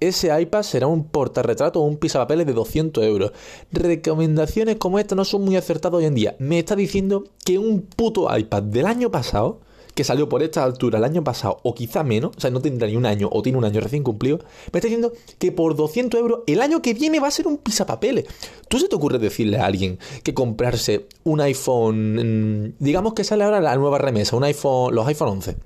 ese 0.00 0.40
iPad 0.40 0.62
será 0.62 0.86
un 0.86 1.04
portarretrato 1.04 1.80
o 1.80 1.84
un 1.84 1.96
pisapapeles 1.96 2.46
de 2.46 2.52
200 2.52 3.04
euros. 3.04 3.32
Recomendaciones 3.72 4.76
como 4.76 4.98
esta 4.98 5.14
no 5.14 5.24
son 5.24 5.44
muy 5.44 5.56
acertadas 5.56 5.98
hoy 5.98 6.06
en 6.06 6.14
día. 6.14 6.36
Me 6.38 6.58
está 6.58 6.76
diciendo 6.76 7.24
que 7.44 7.58
un 7.58 7.82
puto 7.82 8.28
iPad 8.36 8.62
del 8.62 8.86
año 8.86 9.10
pasado, 9.10 9.60
que 9.94 10.04
salió 10.04 10.28
por 10.28 10.42
esta 10.42 10.62
altura 10.62 10.98
el 10.98 11.04
año 11.04 11.24
pasado, 11.24 11.58
o 11.62 11.74
quizá 11.74 12.04
menos, 12.04 12.36
o 12.36 12.40
sea, 12.40 12.50
no 12.50 12.60
tendrá 12.60 12.86
ni 12.86 12.96
un 12.96 13.06
año 13.06 13.30
o 13.32 13.40
tiene 13.40 13.56
un 13.56 13.64
año 13.64 13.80
recién 13.80 14.02
cumplido, 14.02 14.38
me 14.72 14.78
está 14.78 14.88
diciendo 14.88 15.12
que 15.38 15.52
por 15.52 15.74
200 15.74 16.20
euros 16.20 16.40
el 16.46 16.60
año 16.60 16.82
que 16.82 16.92
viene 16.92 17.18
va 17.18 17.28
a 17.28 17.30
ser 17.30 17.46
un 17.46 17.56
pisapapeles. 17.56 18.26
¿Tú 18.68 18.78
se 18.78 18.88
te 18.88 18.94
ocurre 18.94 19.18
decirle 19.18 19.56
a 19.56 19.64
alguien 19.64 19.98
que 20.22 20.34
comprarse 20.34 21.06
un 21.24 21.40
iPhone, 21.40 22.66
mm, 22.66 22.74
digamos 22.78 23.14
que 23.14 23.24
sale 23.24 23.44
ahora 23.44 23.62
la 23.62 23.74
nueva 23.76 23.96
remesa, 23.96 24.36
un 24.36 24.44
iPhone, 24.44 24.94
los 24.94 25.06
iPhone 25.06 25.28
11? 25.28 25.56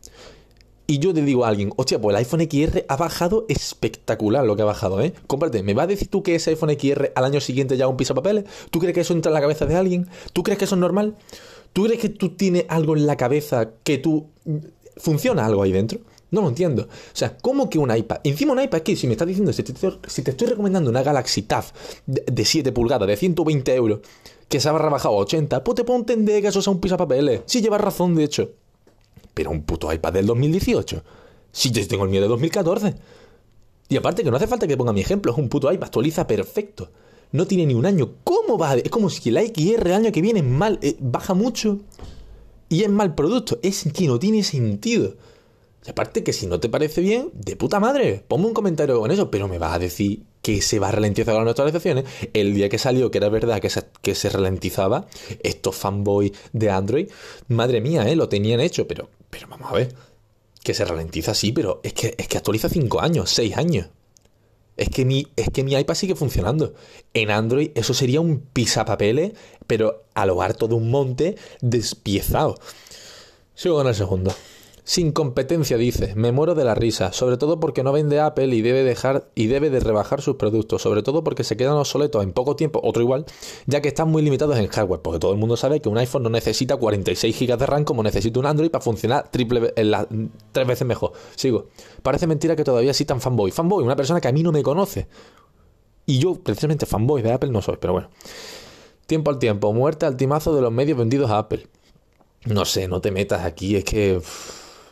Y 0.90 0.98
yo 0.98 1.14
te 1.14 1.22
digo 1.22 1.44
a 1.44 1.48
alguien, 1.48 1.72
hostia, 1.76 2.00
pues 2.00 2.12
el 2.12 2.16
iPhone 2.16 2.40
XR 2.50 2.84
ha 2.88 2.96
bajado 2.96 3.46
espectacular 3.48 4.44
lo 4.44 4.56
que 4.56 4.62
ha 4.62 4.64
bajado, 4.64 5.00
¿eh? 5.00 5.14
Cómprate, 5.28 5.62
¿me 5.62 5.72
vas 5.72 5.84
a 5.84 5.86
decir 5.86 6.08
tú 6.08 6.24
que 6.24 6.34
ese 6.34 6.50
iPhone 6.50 6.76
XR 6.76 7.12
al 7.14 7.24
año 7.24 7.40
siguiente 7.40 7.76
ya 7.76 7.86
un 7.86 7.96
piso 7.96 8.12
papeles? 8.12 8.44
¿Tú 8.72 8.80
crees 8.80 8.92
que 8.92 9.02
eso 9.02 9.12
entra 9.12 9.30
en 9.30 9.34
la 9.34 9.40
cabeza 9.40 9.66
de 9.66 9.76
alguien? 9.76 10.08
¿Tú 10.32 10.42
crees 10.42 10.58
que 10.58 10.64
eso 10.64 10.74
es 10.74 10.80
normal? 10.80 11.14
¿Tú 11.72 11.84
crees 11.84 12.00
que 12.00 12.08
tú 12.08 12.30
tienes 12.30 12.64
algo 12.68 12.96
en 12.96 13.06
la 13.06 13.16
cabeza 13.16 13.70
que 13.84 13.98
tú... 13.98 14.26
¿Funciona 14.96 15.46
algo 15.46 15.62
ahí 15.62 15.70
dentro? 15.70 16.00
No 16.32 16.40
lo 16.40 16.48
entiendo. 16.48 16.82
O 16.82 17.16
sea, 17.16 17.36
¿cómo 17.38 17.70
que 17.70 17.78
un 17.78 17.96
iPad? 17.96 18.18
Encima 18.24 18.52
un 18.52 18.60
iPad 18.60 18.80
que 18.80 18.96
si 18.96 19.06
me 19.06 19.12
estás 19.12 19.28
diciendo, 19.28 19.52
si 19.52 19.62
te, 19.62 20.30
estoy 20.30 20.48
recomendando 20.48 20.90
una 20.90 21.04
Galaxy 21.04 21.42
Tab 21.42 21.66
de, 22.04 22.44
7 22.44 22.72
pulgadas, 22.72 23.06
de 23.06 23.16
120 23.16 23.72
euros, 23.76 24.00
que 24.48 24.58
se 24.58 24.68
ha 24.68 24.76
rebajado 24.76 25.14
a 25.14 25.18
80, 25.18 25.62
pues 25.62 25.76
te 25.76 25.84
puedo 25.84 26.00
entender 26.00 26.42
que 26.42 26.48
eso 26.48 26.60
sea 26.60 26.72
un 26.72 26.80
piso 26.80 26.96
papeles. 26.96 27.42
Sí, 27.46 27.62
llevas 27.62 27.80
razón, 27.80 28.16
de 28.16 28.24
hecho. 28.24 28.50
Pero 29.40 29.52
un 29.52 29.62
puto 29.62 29.90
iPad 29.90 30.12
del 30.12 30.26
2018. 30.26 31.02
Si 31.50 31.70
yo 31.70 31.88
tengo 31.88 32.04
el 32.04 32.10
mío 32.10 32.20
de 32.20 32.28
2014. 32.28 32.94
Y 33.88 33.96
aparte 33.96 34.22
que 34.22 34.30
no 34.30 34.36
hace 34.36 34.46
falta 34.46 34.66
que 34.66 34.76
ponga 34.76 34.92
mi 34.92 35.00
ejemplo, 35.00 35.32
es 35.32 35.38
un 35.38 35.48
puto 35.48 35.72
iPad, 35.72 35.86
actualiza 35.86 36.26
perfecto. 36.26 36.90
No 37.32 37.46
tiene 37.46 37.64
ni 37.64 37.72
un 37.72 37.86
año. 37.86 38.16
¿Cómo 38.22 38.58
va? 38.58 38.74
Es 38.74 38.90
como 38.90 39.08
si 39.08 39.30
el 39.30 39.38
XR 39.38 39.86
el 39.86 39.94
año 39.94 40.12
que 40.12 40.20
viene 40.20 40.42
mal, 40.42 40.78
eh, 40.82 40.94
baja 41.00 41.32
mucho 41.32 41.78
y 42.68 42.82
es 42.82 42.90
mal 42.90 43.14
producto. 43.14 43.58
Es 43.62 43.88
que 43.94 44.06
no 44.08 44.18
tiene 44.18 44.42
sentido. 44.42 45.14
Y 45.86 45.90
aparte 45.90 46.22
que 46.22 46.34
si 46.34 46.46
no 46.46 46.60
te 46.60 46.68
parece 46.68 47.00
bien, 47.00 47.30
de 47.32 47.56
puta 47.56 47.80
madre, 47.80 48.22
ponme 48.28 48.44
un 48.44 48.52
comentario 48.52 49.00
con 49.00 49.10
eso, 49.10 49.30
pero 49.30 49.48
me 49.48 49.56
vas 49.56 49.72
a 49.72 49.78
decir 49.78 50.22
que 50.42 50.60
se 50.60 50.78
va 50.78 50.88
a 50.88 50.92
ralentizar 50.92 51.34
las 51.34 51.48
actualizaciones. 51.48 52.04
El 52.34 52.52
día 52.52 52.68
que 52.68 52.76
salió, 52.76 53.10
que 53.10 53.16
era 53.16 53.30
verdad 53.30 53.58
que 53.58 53.70
se, 53.70 53.84
que 54.02 54.14
se 54.14 54.28
ralentizaba, 54.28 55.06
estos 55.42 55.76
fanboys 55.76 56.32
de 56.52 56.68
Android, 56.68 57.08
madre 57.48 57.80
mía, 57.80 58.06
¿eh? 58.06 58.16
lo 58.16 58.28
tenían 58.28 58.60
hecho, 58.60 58.86
pero, 58.86 59.08
pero 59.40 59.50
vamos 59.50 59.72
a 59.72 59.74
ver, 59.74 59.94
que 60.62 60.74
se 60.74 60.84
ralentiza 60.84 61.34
sí, 61.34 61.52
pero 61.52 61.80
es 61.82 61.94
que, 61.94 62.14
es 62.18 62.28
que 62.28 62.36
actualiza 62.36 62.68
5 62.68 63.00
años, 63.00 63.30
6 63.30 63.56
años. 63.56 63.88
Es 64.76 64.88
que, 64.90 65.04
mi, 65.04 65.26
es 65.36 65.48
que 65.50 65.64
mi 65.64 65.74
iPad 65.74 65.94
sigue 65.94 66.14
funcionando. 66.14 66.74
En 67.12 67.30
Android 67.30 67.70
eso 67.74 67.92
sería 67.94 68.20
un 68.20 68.40
pisapapeles, 68.40 69.32
pero 69.66 70.04
a 70.14 70.26
lo 70.26 70.40
harto 70.42 70.68
de 70.68 70.74
un 70.74 70.90
monte 70.90 71.36
despiezado. 71.60 72.58
Sigo 73.54 73.76
con 73.76 73.86
el 73.86 73.94
segundo. 73.94 74.34
Sin 74.90 75.12
competencia, 75.12 75.76
dice. 75.76 76.16
Me 76.16 76.32
muero 76.32 76.56
de 76.56 76.64
la 76.64 76.74
risa, 76.74 77.12
sobre 77.12 77.36
todo 77.36 77.60
porque 77.60 77.84
no 77.84 77.92
vende 77.92 78.18
Apple 78.18 78.48
y 78.48 78.60
debe 78.60 78.82
dejar 78.82 79.30
y 79.36 79.46
debe 79.46 79.70
de 79.70 79.78
rebajar 79.78 80.20
sus 80.20 80.34
productos, 80.34 80.82
sobre 80.82 81.04
todo 81.04 81.22
porque 81.22 81.44
se 81.44 81.56
quedan 81.56 81.74
obsoletos 81.74 82.24
en 82.24 82.32
poco 82.32 82.56
tiempo, 82.56 82.80
otro 82.82 83.00
igual, 83.00 83.24
ya 83.66 83.80
que 83.80 83.86
están 83.86 84.10
muy 84.10 84.20
limitados 84.20 84.58
en 84.58 84.66
hardware, 84.66 85.00
porque 85.00 85.20
todo 85.20 85.30
el 85.30 85.38
mundo 85.38 85.56
sabe 85.56 85.80
que 85.80 85.88
un 85.88 85.96
iPhone 85.96 86.24
no 86.24 86.28
necesita 86.28 86.76
46 86.76 87.38
GB 87.38 87.56
de 87.56 87.66
RAM 87.66 87.84
como 87.84 88.02
necesita 88.02 88.40
un 88.40 88.46
Android 88.46 88.68
para 88.68 88.82
funcionar 88.82 89.30
triple 89.30 89.72
en 89.76 90.32
tres 90.50 90.66
veces 90.66 90.84
mejor. 90.88 91.12
Sigo. 91.36 91.68
Parece 92.02 92.26
mentira 92.26 92.56
que 92.56 92.64
todavía 92.64 92.92
tan 92.92 93.20
fanboy. 93.20 93.52
Fanboy, 93.52 93.84
una 93.84 93.94
persona 93.94 94.20
que 94.20 94.26
a 94.26 94.32
mí 94.32 94.42
no 94.42 94.50
me 94.50 94.64
conoce. 94.64 95.06
Y 96.04 96.18
yo, 96.18 96.34
precisamente, 96.34 96.84
fanboy 96.84 97.22
de 97.22 97.30
Apple 97.30 97.50
no 97.52 97.62
soy, 97.62 97.76
pero 97.80 97.92
bueno. 97.92 98.08
Tiempo 99.06 99.30
al 99.30 99.38
tiempo, 99.38 99.72
muerte 99.72 100.06
al 100.06 100.16
timazo 100.16 100.52
de 100.52 100.62
los 100.62 100.72
medios 100.72 100.98
vendidos 100.98 101.30
a 101.30 101.38
Apple. 101.38 101.68
No 102.44 102.64
sé, 102.64 102.88
no 102.88 103.00
te 103.00 103.12
metas 103.12 103.44
aquí, 103.44 103.76
es 103.76 103.84
que 103.84 104.20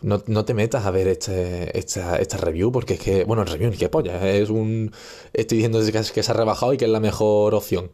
no, 0.03 0.23
no, 0.27 0.45
te 0.45 0.55
metas 0.55 0.87
a 0.87 0.91
ver 0.91 1.09
este, 1.09 1.77
esta, 1.79 2.17
esta 2.17 2.37
review 2.37 2.71
porque 2.73 2.95
es 2.95 3.01
que, 3.01 3.25
bueno, 3.25 3.43
el 3.43 3.49
review 3.49 3.71
ni 3.71 3.77
qué 3.77 3.89
polla, 3.89 4.29
es 4.31 4.51
un... 4.51 4.93
Estoy 5.33 5.59
diciendo 5.59 5.81
que, 5.81 5.93
que 5.93 6.23
se 6.23 6.31
ha 6.31 6.35
rebajado 6.35 6.73
y 6.73 6.77
que 6.77 6.85
es 6.85 6.91
la 6.91 7.01
mejor 7.01 7.55
opción. 7.55 7.91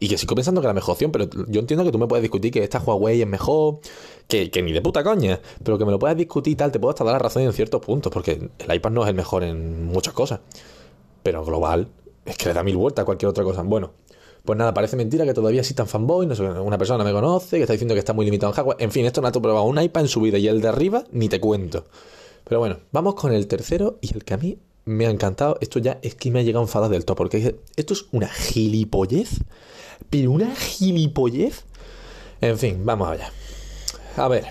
Y 0.00 0.08
que 0.08 0.18
sigo 0.18 0.34
pensando 0.34 0.60
que 0.60 0.66
es 0.66 0.70
la 0.70 0.74
mejor 0.74 0.92
opción, 0.92 1.12
pero 1.12 1.28
yo 1.48 1.60
entiendo 1.60 1.84
que 1.84 1.92
tú 1.92 1.98
me 1.98 2.06
puedes 2.06 2.22
discutir 2.22 2.50
que 2.52 2.62
esta 2.62 2.80
Huawei 2.80 3.22
es 3.22 3.28
mejor, 3.28 3.78
que, 4.26 4.50
que 4.50 4.62
ni 4.62 4.72
de 4.72 4.82
puta 4.82 5.04
coña, 5.04 5.40
pero 5.62 5.78
que 5.78 5.84
me 5.84 5.92
lo 5.92 5.98
puedas 5.98 6.16
discutir 6.16 6.54
y 6.54 6.56
tal, 6.56 6.72
te 6.72 6.80
puedo 6.80 6.90
hasta 6.90 7.04
dar 7.04 7.12
la 7.14 7.18
razón 7.20 7.42
en 7.42 7.52
ciertos 7.52 7.80
puntos, 7.80 8.12
porque 8.12 8.50
el 8.58 8.74
iPad 8.74 8.90
no 8.90 9.02
es 9.04 9.08
el 9.08 9.14
mejor 9.14 9.44
en 9.44 9.86
muchas 9.86 10.12
cosas. 10.12 10.40
Pero 11.22 11.44
global, 11.44 11.88
es 12.24 12.36
que 12.36 12.48
le 12.48 12.54
da 12.54 12.62
mil 12.62 12.76
vueltas 12.76 13.02
a 13.02 13.06
cualquier 13.06 13.28
otra 13.28 13.44
cosa. 13.44 13.62
Bueno, 13.62 13.92
pues 14.44 14.58
nada, 14.58 14.74
parece 14.74 14.96
mentira 14.96 15.24
que 15.24 15.32
todavía 15.32 15.60
existan 15.60 15.86
fanboy, 15.86 16.26
no 16.26 16.34
sé, 16.34 16.42
una 16.42 16.76
persona 16.76 17.02
me 17.02 17.12
conoce, 17.12 17.56
que 17.56 17.62
está 17.62 17.72
diciendo 17.72 17.94
que 17.94 18.00
está 18.00 18.12
muy 18.12 18.26
limitado 18.26 18.52
en 18.52 18.56
hardware. 18.56 18.76
En 18.78 18.92
fin, 18.92 19.06
esto 19.06 19.22
no 19.22 19.28
ha 19.28 19.32
probado 19.32 19.64
un 19.64 19.80
iPad 19.80 20.02
en 20.02 20.08
su 20.08 20.20
vida 20.20 20.36
y 20.38 20.48
el 20.48 20.60
de 20.60 20.68
arriba 20.68 21.04
ni 21.12 21.28
te 21.28 21.40
cuento. 21.40 21.84
Pero 22.44 22.60
bueno, 22.60 22.78
vamos 22.92 23.14
con 23.14 23.32
el 23.32 23.46
tercero 23.46 23.98
y 24.02 24.14
el 24.14 24.22
que 24.22 24.34
a 24.34 24.36
mí 24.36 24.58
me 24.84 25.06
ha 25.06 25.10
encantado. 25.10 25.56
Esto 25.62 25.78
ya 25.78 25.98
es 26.02 26.14
que 26.14 26.30
me 26.30 26.40
ha 26.40 26.42
llegado 26.42 26.62
enfadado 26.62 26.92
del 26.92 27.06
todo, 27.06 27.16
porque 27.16 27.56
esto 27.76 27.94
es 27.94 28.04
una 28.12 28.28
gilipollez, 28.28 29.40
pero 30.10 30.30
una 30.30 30.54
gilipollez. 30.54 31.64
En 32.42 32.58
fin, 32.58 32.84
vamos 32.84 33.08
allá. 33.08 33.32
A 34.18 34.28
ver, 34.28 34.44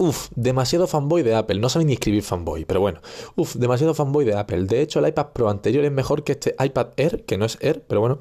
Uf, 0.00 0.30
demasiado 0.34 0.86
fanboy 0.86 1.22
de 1.22 1.34
Apple. 1.34 1.60
No 1.60 1.68
saben 1.68 1.88
ni 1.88 1.92
escribir 1.92 2.22
fanboy, 2.22 2.64
pero 2.64 2.80
bueno. 2.80 3.02
Uf, 3.36 3.56
demasiado 3.56 3.92
fanboy 3.92 4.24
de 4.24 4.32
Apple. 4.32 4.64
De 4.64 4.80
hecho, 4.80 4.98
el 4.98 5.06
iPad 5.06 5.26
Pro 5.34 5.50
anterior 5.50 5.84
es 5.84 5.92
mejor 5.92 6.24
que 6.24 6.32
este 6.32 6.56
iPad 6.58 6.86
Air, 6.96 7.26
que 7.26 7.36
no 7.36 7.44
es 7.44 7.58
Air, 7.60 7.84
pero 7.86 8.00
bueno. 8.00 8.20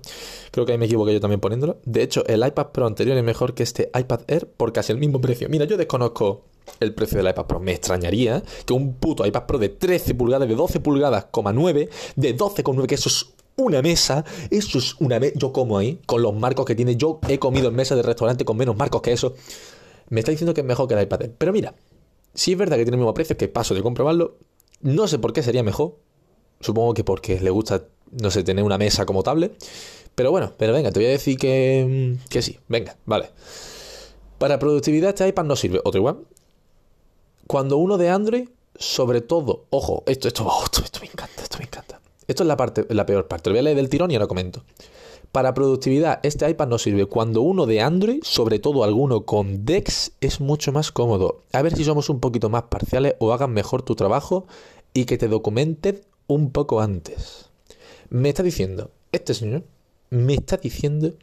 Creo 0.52 0.66
que 0.66 0.74
ahí 0.74 0.78
me 0.78 0.88
equivoqué 0.88 1.14
yo 1.14 1.22
también 1.22 1.40
poniéndolo. 1.40 1.78
De 1.86 2.04
hecho, 2.04 2.26
el 2.28 2.46
iPad 2.46 2.68
Pro 2.74 2.86
anterior 2.86 3.16
es 3.16 3.24
mejor 3.24 3.54
que 3.54 3.64
este 3.64 3.90
iPad 3.98 4.20
Air 4.28 4.50
por 4.58 4.74
casi 4.74 4.92
el 4.92 4.98
mismo 4.98 5.22
precio. 5.22 5.48
Mira, 5.48 5.64
yo 5.64 5.78
desconozco 5.78 6.42
el 6.82 6.94
precio 6.94 7.18
del 7.18 7.30
iPad 7.30 7.46
Pro. 7.46 7.62
Me 7.62 7.72
extrañaría 7.72 8.44
que 8.66 8.74
un 8.74 8.96
puto 8.96 9.26
iPad 9.26 9.46
Pro 9.46 9.58
de 9.58 9.70
13 9.70 10.16
pulgadas, 10.16 10.50
de 10.50 10.56
12 10.56 10.82
pulgadas, 10.82 11.28
9, 11.34 11.90
de 12.18 12.38
12,9, 12.38 12.88
que 12.88 12.96
eso 12.96 13.08
es 13.08 13.26
una 13.56 13.82
mesa, 13.82 14.26
eso 14.50 14.80
es 14.80 14.96
una 15.00 15.18
mesa, 15.18 15.34
yo 15.38 15.54
como 15.54 15.78
ahí, 15.78 16.02
con 16.06 16.22
los 16.22 16.34
marcos 16.36 16.66
que 16.66 16.76
tiene, 16.76 16.98
yo 16.98 17.20
he 17.30 17.40
comido 17.40 17.70
en 17.70 17.76
mesa 17.76 17.96
de 17.96 18.02
restaurante 18.02 18.44
con 18.44 18.58
menos 18.58 18.76
marcos 18.76 19.02
que 19.02 19.14
eso, 19.14 19.36
me 20.10 20.20
está 20.20 20.32
diciendo 20.32 20.54
que 20.54 20.62
es 20.62 20.68
mejor 20.68 20.88
que 20.88 20.96
el 20.96 21.04
iPad. 21.04 21.30
Pero 21.38 21.52
mira, 21.52 21.76
si 22.34 22.52
es 22.54 22.58
verdad 22.58 22.78
que 22.78 22.84
tiene 22.84 22.96
el 22.96 23.00
mismo 23.00 23.14
precio, 23.14 23.38
que 23.38 23.48
paso 23.48 23.74
de 23.74 23.82
comprobarlo, 23.82 24.38
no 24.82 25.08
sé 25.08 25.20
por 25.20 25.34
qué 25.34 25.44
sería 25.44 25.64
mejor, 25.64 25.98
supongo 26.60 26.94
que 26.94 27.04
porque 27.04 27.40
le 27.40 27.50
gusta, 27.50 27.86
no 28.12 28.32
sé, 28.32 28.44
tener 28.44 28.64
una 28.64 28.78
mesa 28.78 29.06
como 29.06 29.24
tablet, 29.24 29.56
pero 30.16 30.32
bueno, 30.32 30.54
pero 30.58 30.74
venga, 30.74 30.92
te 30.92 31.00
voy 31.00 31.08
a 31.08 31.12
decir 31.12 31.38
que, 31.38 32.18
que 32.30 32.42
sí, 32.42 32.60
venga, 32.68 32.98
vale. 33.06 33.30
Para 34.38 34.60
productividad 34.60 35.10
este 35.10 35.28
iPad 35.28 35.46
no 35.46 35.56
sirve, 35.56 35.82
otro 35.84 36.00
igual. 36.00 36.20
Cuando 37.48 37.78
uno 37.78 37.98
de 37.98 38.10
Android, 38.10 38.50
sobre 38.76 39.22
todo, 39.22 39.66
ojo, 39.70 40.04
esto, 40.08 40.28
esto, 40.28 40.46
oh, 40.46 40.64
esto, 40.64 40.84
esto 40.84 41.00
me 41.02 41.08
encanta, 41.08 41.42
esto 41.42 41.58
me 41.58 41.66
encanta. 41.66 42.00
Esto 42.28 42.44
es 42.44 42.48
la 42.48 42.56
parte, 42.56 42.86
la 42.90 43.06
peor 43.06 43.28
parte. 43.28 43.50
Lo 43.50 43.54
voy 43.56 43.60
a 43.60 43.64
leer 43.64 43.76
del 43.76 43.90
tirón 43.90 44.12
y 44.12 44.16
ahora 44.16 44.28
comento. 44.28 44.64
Para 45.32 45.54
productividad, 45.54 46.20
este 46.24 46.50
iPad 46.50 46.68
no 46.68 46.80
sirve. 46.80 47.06
Cuando 47.06 47.42
uno 47.42 47.68
de 47.68 47.82
Android, 47.82 48.22
sobre 48.24 48.58
todo 48.58 48.84
alguno 48.84 49.26
con 49.26 49.64
Dex, 49.64 50.14
es 50.22 50.42
mucho 50.42 50.72
más 50.72 50.92
cómodo. 50.92 51.44
A 51.54 51.62
ver 51.62 51.76
si 51.76 51.84
somos 51.84 52.10
un 52.10 52.20
poquito 52.20 52.50
más 52.50 52.64
parciales 52.64 53.16
o 53.20 53.32
hagan 53.32 53.54
mejor 53.54 53.84
tu 53.84 53.96
trabajo 53.96 54.48
y 54.92 55.06
que 55.06 55.20
te 55.20 55.28
documenten 55.28 56.02
un 56.26 56.52
poco 56.52 56.82
antes. 56.82 57.50
Me 58.10 58.30
está 58.30 58.42
diciendo, 58.42 58.90
este 59.12 59.36
señor, 59.36 59.66
me 60.10 60.34
está 60.34 60.58
diciendo, 60.58 61.14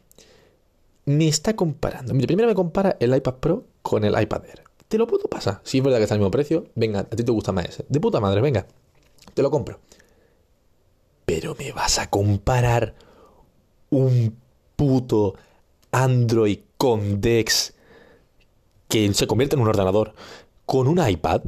me 1.03 1.27
está 1.27 1.57
comparando. 1.57 2.13
Mira, 2.13 2.27
primero 2.27 2.47
me 2.47 2.55
compara 2.55 2.95
el 3.01 3.13
iPad 3.13 3.35
Pro 3.35 3.65
con 3.81 4.05
el 4.05 4.19
iPad 4.19 4.45
Air. 4.45 4.63
Te 4.87 4.97
lo 4.97 5.05
puedo 5.05 5.27
pasar. 5.27 5.59
Si 5.63 5.79
es 5.79 5.83
verdad 5.83 5.97
que 5.97 6.03
está 6.03 6.15
al 6.15 6.21
mismo 6.21 6.31
precio, 6.31 6.65
venga, 6.75 7.01
a 7.01 7.03
ti 7.03 7.23
te 7.23 7.31
gusta 7.33 7.51
más 7.51 7.65
ese. 7.65 7.85
De 7.89 7.99
puta 7.99 8.21
madre, 8.21 8.39
venga, 8.39 8.67
te 9.33 9.41
lo 9.41 9.51
compro. 9.51 9.81
Pero 11.25 11.55
me 11.59 11.73
vas 11.73 11.99
a 11.99 12.09
comparar 12.09 12.95
un 13.89 14.35
puto 14.75 15.35
Android 15.91 16.59
con 16.77 17.21
Dex 17.21 17.73
que 18.87 19.13
se 19.13 19.27
convierte 19.27 19.55
en 19.55 19.61
un 19.61 19.67
ordenador 19.67 20.13
con 20.65 20.87
un 20.87 21.05
iPad. 21.05 21.41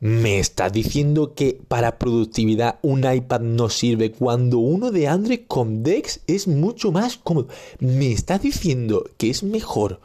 ¿Me 0.00 0.38
estás 0.38 0.72
diciendo 0.72 1.34
que 1.34 1.60
para 1.68 1.98
productividad 1.98 2.78
un 2.80 3.00
iPad 3.00 3.40
no 3.40 3.68
sirve 3.68 4.12
cuando 4.12 4.58
uno 4.58 4.90
de 4.90 5.08
Android 5.08 5.40
con 5.46 5.82
Dex 5.82 6.20
es 6.26 6.48
mucho 6.48 6.90
más 6.90 7.18
cómodo? 7.18 7.48
¿Me 7.80 8.10
estás 8.10 8.40
diciendo 8.40 9.04
que 9.18 9.28
es 9.28 9.42
mejor 9.42 10.00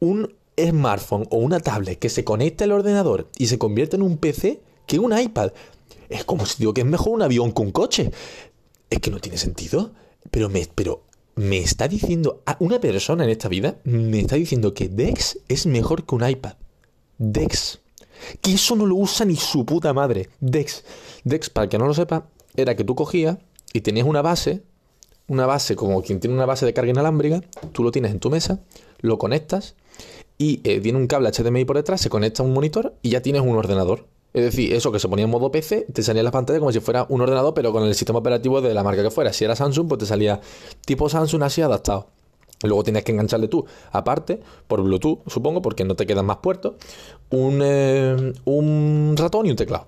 un 0.00 0.34
smartphone 0.58 1.26
o 1.30 1.36
una 1.36 1.60
tablet 1.60 1.98
que 1.98 2.08
se 2.08 2.24
conecta 2.24 2.64
al 2.64 2.72
ordenador 2.72 3.28
y 3.36 3.48
se 3.48 3.58
convierte 3.58 3.96
en 3.96 4.02
un 4.02 4.16
PC 4.16 4.62
que 4.86 4.98
un 4.98 5.16
iPad? 5.16 5.52
Es 6.08 6.24
como 6.24 6.46
si 6.46 6.58
digo 6.58 6.72
que 6.72 6.80
es 6.80 6.86
mejor 6.86 7.12
un 7.12 7.22
avión 7.22 7.52
que 7.52 7.60
un 7.60 7.72
coche. 7.72 8.10
Es 8.88 9.00
que 9.00 9.10
no 9.10 9.20
tiene 9.20 9.36
sentido. 9.36 9.92
Pero 10.30 10.48
me, 10.48 10.66
pero 10.74 11.04
me 11.36 11.58
está 11.58 11.88
diciendo, 11.88 12.42
una 12.60 12.80
persona 12.80 13.24
en 13.24 13.30
esta 13.30 13.48
vida 13.48 13.78
me 13.84 14.20
está 14.20 14.36
diciendo 14.36 14.74
que 14.74 14.88
Dex 14.88 15.38
es 15.48 15.66
mejor 15.66 16.04
que 16.04 16.14
un 16.14 16.28
iPad. 16.28 16.54
Dex. 17.18 17.80
Que 18.40 18.54
eso 18.54 18.76
no 18.76 18.86
lo 18.86 18.96
usa 18.96 19.26
ni 19.26 19.36
su 19.36 19.64
puta 19.64 19.92
madre. 19.92 20.28
Dex. 20.40 20.84
Dex, 21.24 21.50
para 21.50 21.64
el 21.64 21.70
que 21.70 21.78
no 21.78 21.86
lo 21.86 21.94
sepa, 21.94 22.28
era 22.56 22.76
que 22.76 22.84
tú 22.84 22.94
cogías 22.94 23.38
y 23.72 23.80
tenías 23.80 24.06
una 24.06 24.22
base, 24.22 24.62
una 25.26 25.46
base 25.46 25.76
como 25.76 26.02
quien 26.02 26.20
tiene 26.20 26.36
una 26.36 26.46
base 26.46 26.66
de 26.66 26.72
carga 26.72 26.90
inalámbrica, 26.90 27.40
tú 27.72 27.82
lo 27.82 27.90
tienes 27.90 28.12
en 28.12 28.20
tu 28.20 28.30
mesa, 28.30 28.60
lo 29.00 29.18
conectas 29.18 29.74
y 30.38 30.60
eh, 30.64 30.80
tiene 30.80 30.98
un 30.98 31.06
cable 31.06 31.30
HDMI 31.30 31.64
por 31.64 31.76
detrás, 31.76 32.00
se 32.00 32.10
conecta 32.10 32.42
a 32.42 32.46
un 32.46 32.52
monitor 32.52 32.94
y 33.02 33.10
ya 33.10 33.22
tienes 33.22 33.42
un 33.42 33.56
ordenador. 33.56 34.06
Es 34.34 34.42
decir, 34.42 34.74
eso 34.74 34.90
que 34.90 34.98
se 34.98 35.08
ponía 35.08 35.24
en 35.26 35.30
modo 35.30 35.52
PC, 35.52 35.86
te 35.92 36.02
salía 36.02 36.20
en 36.20 36.24
la 36.24 36.32
pantalla 36.32 36.58
como 36.58 36.72
si 36.72 36.80
fuera 36.80 37.06
un 37.08 37.20
ordenador, 37.20 37.54
pero 37.54 37.70
con 37.72 37.84
el 37.84 37.94
sistema 37.94 38.18
operativo 38.18 38.60
de 38.60 38.74
la 38.74 38.82
marca 38.82 39.00
que 39.00 39.12
fuera. 39.12 39.32
Si 39.32 39.44
era 39.44 39.54
Samsung, 39.54 39.86
pues 39.86 40.00
te 40.00 40.06
salía 40.06 40.40
tipo 40.84 41.08
Samsung 41.08 41.44
así 41.44 41.62
adaptado. 41.62 42.08
Luego 42.64 42.82
tienes 42.82 43.04
que 43.04 43.12
engancharle 43.12 43.46
tú, 43.46 43.64
aparte, 43.92 44.40
por 44.66 44.82
Bluetooth, 44.82 45.20
supongo, 45.28 45.62
porque 45.62 45.84
no 45.84 45.94
te 45.94 46.04
quedan 46.04 46.26
más 46.26 46.38
puertos, 46.38 46.74
un, 47.30 47.60
eh, 47.62 48.32
ratón 49.14 49.46
y 49.46 49.50
un 49.50 49.56
teclado. 49.56 49.86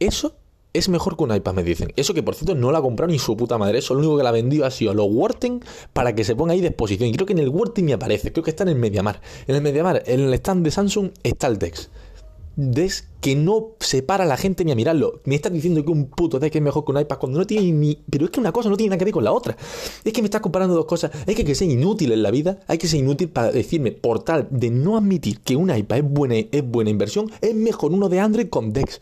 Eso 0.00 0.34
es 0.72 0.88
mejor 0.88 1.16
que 1.16 1.22
un 1.22 1.32
iPad, 1.32 1.54
me 1.54 1.62
dicen. 1.62 1.92
Eso 1.94 2.12
que 2.12 2.24
por 2.24 2.34
cierto 2.34 2.56
no 2.56 2.72
la 2.72 2.78
ha 2.78 2.82
comprado 2.82 3.12
ni 3.12 3.20
su 3.20 3.36
puta 3.36 3.56
madre. 3.56 3.78
Eso 3.78 3.94
lo 3.94 4.00
único 4.00 4.16
que 4.16 4.24
la 4.24 4.30
ha 4.30 4.32
vendido 4.32 4.66
ha 4.66 4.70
sido 4.72 4.94
los 4.94 5.08
para 5.92 6.14
que 6.16 6.24
se 6.24 6.34
ponga 6.34 6.54
ahí 6.54 6.60
de 6.60 6.68
exposición. 6.68 7.08
Y 7.08 7.12
creo 7.12 7.26
que 7.26 7.34
en 7.34 7.38
el 7.38 7.50
Worten 7.50 7.84
me 7.84 7.92
aparece. 7.92 8.32
Creo 8.32 8.42
que 8.42 8.50
está 8.50 8.64
en 8.64 8.70
el 8.70 8.76
Mediamar. 8.76 9.20
En 9.46 9.54
el 9.54 9.62
Mediamar, 9.62 10.02
en 10.06 10.20
el 10.20 10.34
stand 10.34 10.64
de 10.64 10.70
Samsung, 10.70 11.10
está 11.22 11.46
el 11.46 11.58
Dex 11.58 11.90
Dex 12.60 13.08
que 13.20 13.34
no 13.34 13.70
se 13.80 14.02
para 14.02 14.24
la 14.24 14.36
gente 14.36 14.64
ni 14.64 14.72
a 14.72 14.74
mirarlo. 14.74 15.20
Me 15.24 15.34
estás 15.34 15.52
diciendo 15.52 15.84
que 15.84 15.90
un 15.90 16.06
puto 16.06 16.38
Dex 16.38 16.54
es 16.54 16.62
mejor 16.62 16.84
que 16.84 16.92
un 16.92 17.00
iPad 17.00 17.18
cuando 17.18 17.38
no 17.38 17.46
tiene 17.46 17.72
ni. 17.72 17.98
Pero 18.10 18.26
es 18.26 18.30
que 18.30 18.40
una 18.40 18.52
cosa 18.52 18.68
no 18.68 18.76
tiene 18.76 18.90
nada 18.90 18.98
que 18.98 19.04
ver 19.06 19.14
con 19.14 19.24
la 19.24 19.32
otra. 19.32 19.56
Es 20.04 20.12
que 20.12 20.20
me 20.22 20.26
estás 20.26 20.40
comparando 20.40 20.74
dos 20.74 20.84
cosas. 20.84 21.10
Es 21.26 21.34
que 21.34 21.42
hay 21.42 21.46
que 21.46 21.54
ser 21.54 21.70
inútil 21.70 22.12
en 22.12 22.22
la 22.22 22.30
vida. 22.30 22.60
Hay 22.66 22.78
que 22.78 22.86
ser 22.86 23.00
inútil 23.00 23.30
para 23.30 23.50
decirme, 23.50 23.92
por 23.92 24.22
tal 24.22 24.46
de 24.50 24.70
no 24.70 24.96
admitir 24.96 25.40
que 25.40 25.56
un 25.56 25.74
iPad 25.74 25.98
es 25.98 26.04
buena, 26.04 26.34
es 26.36 26.64
buena 26.64 26.90
inversión, 26.90 27.30
es 27.40 27.54
mejor 27.54 27.92
uno 27.92 28.08
de 28.08 28.20
Android 28.20 28.48
con 28.48 28.72
Dex. 28.72 29.00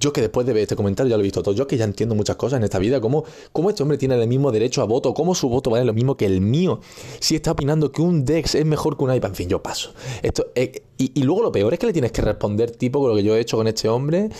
Yo 0.00 0.12
que 0.12 0.22
después 0.22 0.46
de 0.46 0.60
este 0.60 0.74
comentario 0.74 1.10
ya 1.10 1.16
lo 1.16 1.20
he 1.20 1.24
visto 1.24 1.42
todo, 1.42 1.54
yo 1.54 1.66
que 1.66 1.76
ya 1.76 1.84
entiendo 1.84 2.14
muchas 2.14 2.36
cosas 2.36 2.56
en 2.56 2.64
esta 2.64 2.78
vida, 2.78 3.00
cómo, 3.00 3.24
cómo 3.52 3.68
este 3.68 3.82
hombre 3.82 3.98
tiene 3.98 4.20
el 4.20 4.26
mismo 4.26 4.50
derecho 4.50 4.80
a 4.80 4.86
voto, 4.86 5.12
cómo 5.12 5.34
su 5.34 5.48
voto 5.48 5.70
vale 5.70 5.84
lo 5.84 5.92
mismo 5.92 6.16
que 6.16 6.24
el 6.24 6.40
mío, 6.40 6.80
si 7.20 7.36
está 7.36 7.52
opinando 7.52 7.92
que 7.92 8.00
un 8.00 8.24
Dex 8.24 8.54
es 8.54 8.64
mejor 8.64 8.96
que 8.96 9.04
un 9.04 9.14
iPad, 9.14 9.28
en 9.28 9.34
fin, 9.36 9.48
yo 9.48 9.62
paso. 9.62 9.92
Esto, 10.22 10.46
eh, 10.54 10.82
y, 10.96 11.12
y, 11.20 11.22
luego 11.22 11.42
lo 11.42 11.52
peor 11.52 11.72
es 11.72 11.78
que 11.78 11.86
le 11.86 11.92
tienes 11.92 12.12
que 12.12 12.22
responder 12.22 12.70
tipo 12.70 12.98
con 13.00 13.10
lo 13.10 13.16
que 13.16 13.22
yo 13.22 13.36
he 13.36 13.40
hecho 13.40 13.58
con 13.58 13.66
este 13.66 13.88
hombre, 13.88 14.30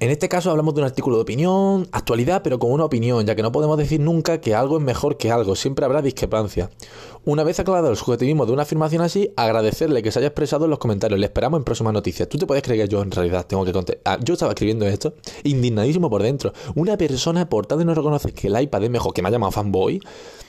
en 0.00 0.10
este 0.10 0.28
caso 0.28 0.50
hablamos 0.50 0.74
de 0.74 0.80
un 0.80 0.86
artículo 0.86 1.16
de 1.16 1.22
opinión, 1.22 1.88
actualidad, 1.92 2.42
pero 2.42 2.58
con 2.58 2.72
una 2.72 2.84
opinión, 2.84 3.26
ya 3.26 3.34
que 3.34 3.42
no 3.42 3.52
podemos 3.52 3.76
decir 3.76 4.00
nunca 4.00 4.40
que 4.40 4.54
algo 4.54 4.78
es 4.78 4.82
mejor 4.82 5.16
que 5.16 5.30
algo, 5.30 5.56
siempre 5.56 5.84
habrá 5.84 6.02
discrepancia. 6.02 6.70
Una 7.24 7.44
vez 7.44 7.60
aclarado 7.60 7.90
el 7.90 7.96
subjetivismo 7.96 8.46
de 8.46 8.52
una 8.52 8.62
afirmación 8.62 9.02
así, 9.02 9.32
agradecerle 9.36 10.02
que 10.02 10.10
se 10.10 10.18
haya 10.18 10.28
expresado 10.28 10.64
en 10.64 10.70
los 10.70 10.78
comentarios. 10.78 11.20
Le 11.20 11.26
esperamos 11.26 11.58
en 11.58 11.64
próximas 11.64 11.92
noticias. 11.92 12.28
¿Tú 12.28 12.38
te 12.38 12.46
puedes 12.46 12.62
creer 12.62 12.82
que 12.82 12.92
yo 12.92 13.00
en 13.00 13.10
realidad 13.10 13.46
tengo 13.46 13.64
que 13.64 13.72
contestar? 13.72 14.02
Ah, 14.04 14.18
yo 14.22 14.34
estaba 14.34 14.52
escribiendo 14.52 14.86
esto, 14.86 15.14
indignadísimo 15.44 16.10
por 16.10 16.22
dentro. 16.22 16.52
Una 16.74 16.96
persona, 16.96 17.48
por 17.48 17.66
tal 17.66 17.78
de 17.78 17.84
no 17.84 17.94
reconocer 17.94 18.32
que 18.32 18.48
el 18.48 18.60
iPad 18.60 18.84
es 18.84 18.90
mejor, 18.90 19.14
que 19.14 19.22
me 19.22 19.28
ha 19.28 19.32
llamado 19.32 19.52
fanboy, 19.52 20.00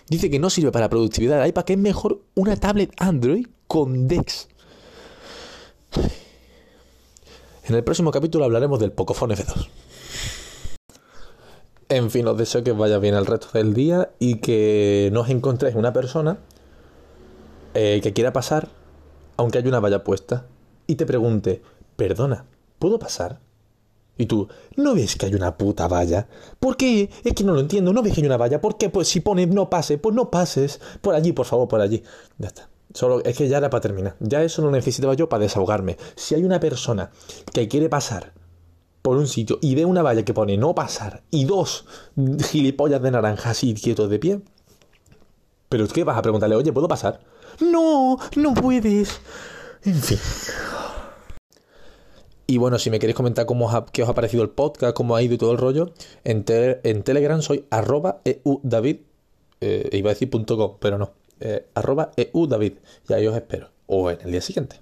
dice 0.09 0.29
que 0.29 0.39
no 0.39 0.49
sirve 0.49 0.71
para 0.71 0.89
productividad 0.89 1.41
el 1.41 1.49
iPad, 1.49 1.63
que 1.63 1.73
es 1.73 1.79
mejor 1.79 2.21
una 2.35 2.55
tablet 2.55 2.91
Android 2.97 3.45
con 3.67 4.07
Dex. 4.07 4.47
En 7.65 7.75
el 7.75 7.83
próximo 7.83 8.11
capítulo 8.11 8.43
hablaremos 8.43 8.79
del 8.79 8.91
Pocophone 8.91 9.35
F2. 9.35 9.67
En 11.89 12.11
fin, 12.11 12.27
os 12.27 12.37
deseo 12.37 12.63
que 12.63 12.71
vaya 12.71 12.97
bien 12.97 13.15
el 13.15 13.25
resto 13.25 13.47
del 13.53 13.73
día 13.73 14.11
y 14.19 14.35
que 14.35 15.09
no 15.13 15.21
os 15.21 15.29
encontréis 15.29 15.75
una 15.75 15.93
persona 15.93 16.39
eh, 17.73 17.99
que 18.03 18.13
quiera 18.13 18.33
pasar 18.33 18.69
aunque 19.37 19.57
haya 19.57 19.69
una 19.69 19.79
valla 19.79 20.03
puesta 20.03 20.45
y 20.87 20.95
te 20.95 21.05
pregunte, 21.05 21.61
perdona, 21.95 22.45
¿puedo 22.79 22.99
pasar? 22.99 23.39
Y 24.17 24.27
tú, 24.27 24.47
¿no 24.75 24.93
ves 24.93 25.15
que 25.15 25.25
hay 25.25 25.33
una 25.33 25.57
puta 25.57 25.87
valla? 25.87 26.27
¿Por 26.59 26.77
qué? 26.77 27.09
Es 27.23 27.33
que 27.33 27.43
no 27.43 27.53
lo 27.53 27.59
entiendo, 27.59 27.93
¿no 27.93 28.03
ves 28.03 28.13
que 28.13 28.21
hay 28.21 28.27
una 28.27 28.37
valla? 28.37 28.61
¿Por 28.61 28.77
qué? 28.77 28.89
Pues 28.89 29.07
si 29.07 29.21
pone 29.21 29.47
no 29.47 29.69
pase, 29.69 29.97
pues 29.97 30.13
no 30.13 30.29
pases. 30.29 30.79
Por 31.01 31.15
allí, 31.15 31.31
por 31.31 31.45
favor, 31.45 31.67
por 31.67 31.81
allí. 31.81 32.03
Ya 32.37 32.47
está. 32.47 32.69
Solo 32.93 33.23
es 33.23 33.37
que 33.37 33.47
ya 33.47 33.57
era 33.57 33.69
para 33.69 33.81
terminar. 33.81 34.15
Ya 34.19 34.43
eso 34.43 34.61
lo 34.61 34.71
necesitaba 34.71 35.15
yo 35.15 35.27
para 35.27 35.43
desahogarme. 35.43 35.97
Si 36.15 36.35
hay 36.35 36.43
una 36.43 36.59
persona 36.59 37.11
que 37.51 37.67
quiere 37.67 37.89
pasar 37.89 38.33
por 39.01 39.17
un 39.17 39.27
sitio 39.27 39.59
y 39.61 39.75
ve 39.75 39.85
una 39.85 40.01
valla 40.01 40.23
que 40.23 40.33
pone 40.33 40.57
no 40.57 40.73
pasar 40.73 41.23
y 41.29 41.45
dos 41.45 41.85
gilipollas 42.49 43.01
de 43.01 43.11
naranja 43.11 43.49
así 43.49 43.73
quietos 43.73 44.09
de 44.09 44.19
pie, 44.19 44.41
pero 45.69 45.87
¿qué 45.87 46.03
vas 46.03 46.17
a 46.17 46.21
preguntarle? 46.21 46.55
Oye, 46.55 46.71
¿puedo 46.71 46.87
pasar? 46.87 47.19
No, 47.59 48.17
no 48.35 48.53
puedes. 48.53 49.19
En 49.83 49.95
fin. 49.95 50.19
Y 52.45 52.57
bueno, 52.57 52.77
si 52.77 52.89
me 52.89 52.99
queréis 52.99 53.15
comentar 53.15 53.45
cómo 53.45 53.69
qué 53.91 54.03
os 54.03 54.09
ha 54.09 54.13
parecido 54.13 54.43
el 54.43 54.49
podcast, 54.49 54.95
cómo 54.95 55.15
ha 55.15 55.21
ido 55.21 55.33
y 55.33 55.37
todo 55.37 55.51
el 55.51 55.57
rollo, 55.57 55.93
en, 56.23 56.43
Telegram 56.43 57.41
soy 57.41 57.65
arroba 57.69 58.21
eudavid, 58.23 58.97
eh, 59.61 60.03
pero 60.79 60.97
no, 60.97 61.11
eh, 61.39 61.65
arroba 61.73 62.11
eudavid, 62.15 62.73
y 63.07 63.13
ahí 63.13 63.27
os 63.27 63.35
espero, 63.35 63.69
o 63.87 64.09
en 64.11 64.21
el 64.21 64.31
día 64.31 64.41
siguiente. 64.41 64.77